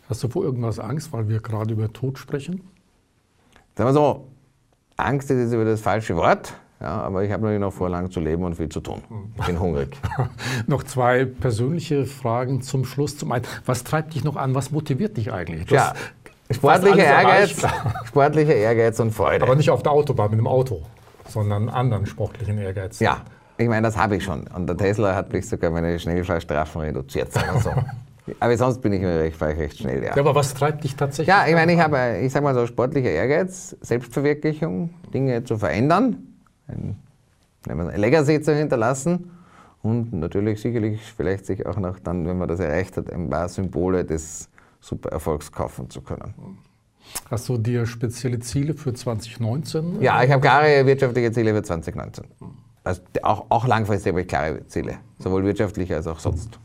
[0.09, 2.61] Hast du vor irgendwas Angst, weil wir gerade über Tod sprechen?
[3.75, 4.27] Sagen wir so,
[4.97, 8.11] Angst ist jetzt über das falsche Wort, ja, aber ich habe natürlich noch vor, lang
[8.11, 9.01] zu leben und viel zu tun.
[9.37, 9.95] Ich bin hungrig.
[10.67, 13.17] noch zwei persönliche Fragen zum Schluss.
[13.17, 14.53] Zum einen, was treibt dich noch an?
[14.53, 15.65] Was motiviert dich eigentlich?
[15.65, 15.93] Du ja,
[16.51, 17.55] sportlicher Ehrgeiz,
[18.05, 19.45] sportlicher Ehrgeiz und Freude.
[19.45, 20.83] Aber nicht auf der Autobahn mit dem Auto,
[21.27, 22.99] sondern anderen sportlichen Ehrgeiz.
[22.99, 23.21] Ja,
[23.57, 24.45] ich meine, das habe ich schon.
[24.47, 27.31] Und der Tesla hat mich sogar meine Schnellfahrstrafen reduziert.
[27.31, 27.71] Sagen wir so.
[28.39, 30.15] Aber sonst bin ich recht, recht schnell, ja.
[30.15, 30.17] ja.
[30.17, 31.27] Aber was treibt dich tatsächlich?
[31.27, 36.27] Ja, ich meine, ich habe, ich sage mal so, sportlicher Ehrgeiz, Selbstverwirklichung, Dinge zu verändern,
[36.67, 36.95] ein,
[37.67, 39.31] ein Legacy zu hinterlassen
[39.81, 43.49] und natürlich sicherlich vielleicht sich auch noch dann, wenn man das erreicht hat, ein paar
[43.49, 46.33] Symbole des Supererfolgs kaufen zu können.
[47.29, 50.01] Hast du dir spezielle Ziele für 2019?
[50.01, 52.25] Ja, ich habe klare wirtschaftliche Ziele für 2019.
[52.85, 56.59] Also auch, auch langfristig habe ich klare Ziele, sowohl wirtschaftlich als auch sonst.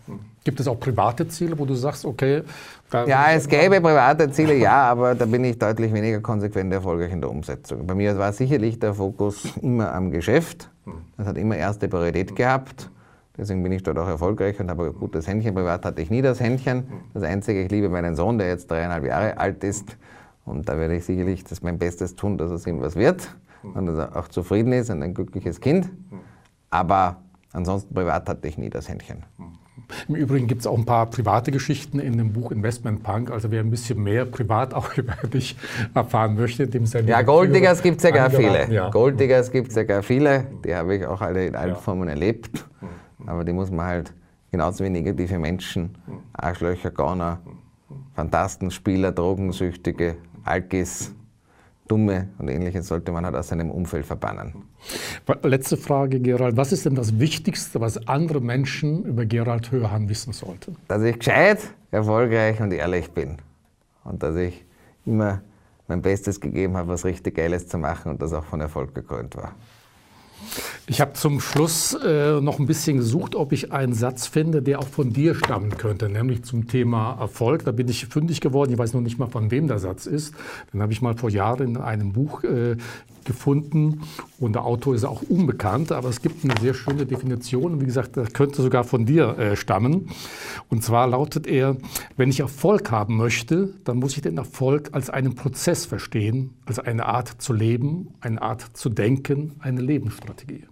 [0.48, 2.42] Gibt es auch private Ziele, wo du sagst, okay.
[2.90, 7.20] Ja, es gäbe private Ziele, ja, aber da bin ich deutlich weniger konsequent erfolgreich in
[7.20, 7.86] der Umsetzung.
[7.86, 10.70] Bei mir war sicherlich der Fokus immer am Geschäft.
[11.18, 12.88] Das hat immer erste Priorität gehabt.
[13.36, 15.54] Deswegen bin ich dort auch erfolgreich und habe ein gutes Händchen.
[15.54, 16.84] Privat hatte ich nie das Händchen.
[17.12, 19.98] Das Einzige, ich liebe meinen Sohn, der jetzt dreieinhalb Jahre alt ist.
[20.46, 23.36] Und da werde ich sicherlich das mein Bestes tun, dass aus ihm was wird
[23.74, 25.90] und dass er auch zufrieden ist und ein glückliches Kind.
[26.70, 27.16] Aber
[27.52, 29.24] ansonsten privat hatte ich nie das Händchen.
[30.08, 33.30] Im Übrigen gibt es auch ein paar private Geschichten in dem Buch Investment Punk.
[33.30, 35.56] Also wer ein bisschen mehr privat auch über dich
[35.94, 38.70] erfahren möchte, dem sein Ja, Golddiggers gibt es ja gar viele.
[38.70, 38.90] Ja.
[38.90, 40.46] Golddiggers gibt es ja gar viele.
[40.64, 41.76] Die habe ich auch alle in allen ja.
[41.76, 42.64] Formen erlebt.
[43.26, 44.12] Aber die muss man halt
[44.50, 45.96] genauso wie negative Menschen,
[46.32, 47.40] Arschlöcher, Gauner,
[48.14, 51.14] Fantasten, Spieler, Drogensüchtige, Alkis,
[51.88, 54.54] Dumme und ähnliches sollte man halt aus seinem Umfeld verbannen.
[55.42, 56.56] Letzte Frage, Gerald.
[56.56, 60.76] Was ist denn das Wichtigste, was andere Menschen über Gerald Hörhan wissen sollten?
[60.86, 61.58] Dass ich gescheit,
[61.90, 63.38] erfolgreich und ehrlich bin.
[64.04, 64.64] Und dass ich
[65.04, 65.40] immer
[65.88, 69.36] mein Bestes gegeben habe, was richtig Geiles zu machen und das auch von Erfolg gekrönt
[69.36, 69.54] war.
[70.86, 74.78] Ich habe zum Schluss äh, noch ein bisschen gesucht, ob ich einen Satz finde, der
[74.78, 77.64] auch von dir stammen könnte, nämlich zum Thema Erfolg.
[77.64, 78.72] Da bin ich fündig geworden.
[78.72, 80.34] Ich weiß noch nicht mal, von wem der Satz ist.
[80.72, 82.76] Den habe ich mal vor Jahren in einem Buch äh,
[83.28, 84.00] gefunden
[84.40, 87.86] und der Autor ist auch unbekannt, aber es gibt eine sehr schöne Definition und wie
[87.86, 90.08] gesagt, das könnte sogar von dir äh, stammen.
[90.70, 91.76] Und zwar lautet er,
[92.16, 96.78] wenn ich Erfolg haben möchte, dann muss ich den Erfolg als einen Prozess verstehen, als
[96.78, 100.66] eine Art zu leben, eine Art zu denken, eine Lebensstrategie.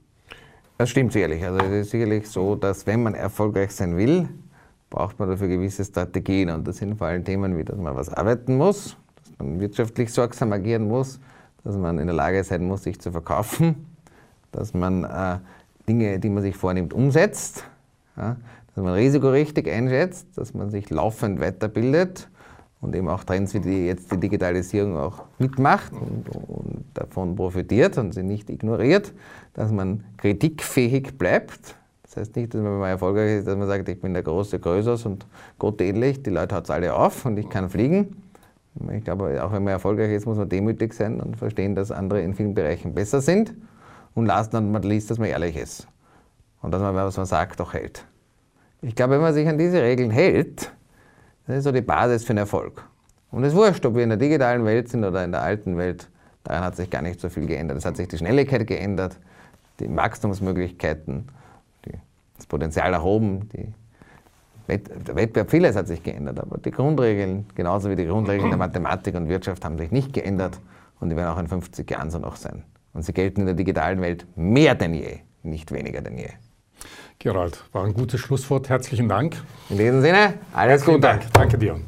[0.78, 1.42] Das stimmt sicherlich.
[1.44, 4.28] Also es ist sicherlich so, dass wenn man erfolgreich sein will,
[4.90, 6.50] braucht man dafür gewisse Strategien.
[6.50, 10.12] Und das sind vor allem Themen wie, dass man was arbeiten muss, dass man wirtschaftlich
[10.12, 11.18] sorgsam agieren muss,
[11.64, 13.86] dass man in der Lage sein muss, sich zu verkaufen,
[14.52, 15.38] dass man äh,
[15.88, 17.64] Dinge, die man sich vornimmt, umsetzt,
[18.16, 18.36] ja,
[18.74, 22.28] dass man Risiko richtig einschätzt, dass man sich laufend weiterbildet
[22.80, 27.98] und eben auch Trends wie die, jetzt die Digitalisierung auch mitmacht und, und davon profitiert
[27.98, 29.12] und sie nicht ignoriert,
[29.54, 31.76] dass man kritikfähig bleibt.
[32.02, 34.58] Das heißt nicht, dass man mal erfolgreich ist, dass man sagt, ich bin der große
[34.58, 35.26] Größers und
[35.58, 38.22] Gott ähnlich, die Leute haut es alle auf und ich kann fliegen,
[38.92, 42.20] ich glaube, auch wenn man erfolgreich ist, muss man demütig sein und verstehen, dass andere
[42.20, 43.54] in vielen Bereichen besser sind
[44.14, 45.88] und last but not least, dass man ehrlich ist
[46.60, 48.04] und dass man, was man sagt, auch hält.
[48.82, 50.72] Ich glaube, wenn man sich an diese Regeln hält,
[51.46, 52.84] das ist so die Basis für den Erfolg.
[53.30, 55.76] Und es ist wurscht, ob wir in der digitalen Welt sind oder in der alten
[55.76, 56.08] Welt,
[56.44, 57.78] daran hat sich gar nicht so viel geändert.
[57.78, 59.18] Es hat sich die Schnelligkeit geändert,
[59.80, 61.26] die Wachstumsmöglichkeiten,
[61.84, 61.92] die,
[62.36, 63.72] das Potenzial nach oben, die
[64.68, 69.14] der Wettbewerb, vieles hat sich geändert, aber die Grundregeln, genauso wie die Grundregeln der Mathematik
[69.14, 70.60] und Wirtschaft, haben sich nicht geändert
[70.98, 72.64] und die werden auch in 50 Jahren so noch sein.
[72.92, 76.30] Und sie gelten in der digitalen Welt mehr denn je, nicht weniger denn je.
[77.18, 78.68] Gerald, war ein gutes Schlusswort.
[78.68, 79.36] Herzlichen Dank.
[79.70, 81.00] In diesem Sinne, alles Gute.
[81.00, 81.22] Dank.
[81.32, 81.80] Danke dir.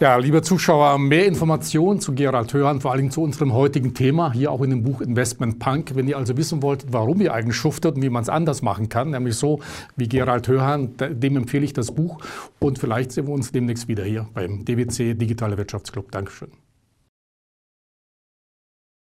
[0.00, 4.52] Ja, liebe Zuschauer, mehr Informationen zu Gerald Hörhan, vor allem zu unserem heutigen Thema, hier
[4.52, 5.92] auch in dem Buch Investment Punk.
[5.94, 8.88] Wenn ihr also wissen wollt, warum ihr eigentlich schuftet und wie man es anders machen
[8.88, 9.60] kann, nämlich so
[9.96, 12.18] wie Gerald Hörhan, dem empfehle ich das Buch
[12.58, 16.12] und vielleicht sehen wir uns demnächst wieder hier beim DWC Digitale Wirtschaftsclub.
[16.12, 16.65] Dankeschön.